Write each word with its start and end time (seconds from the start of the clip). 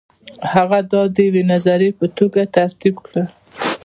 هغه 0.53 0.79
دا 0.91 1.01
د 1.15 1.17
یوې 1.27 1.43
نظریې 1.51 1.91
په 1.99 2.05
توګه 2.17 2.41
ترتیب 2.55 2.95
کړه. 3.05 3.23